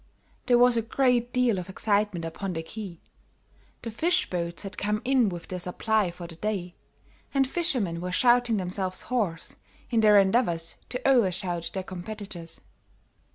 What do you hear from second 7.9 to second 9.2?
were shouting themselves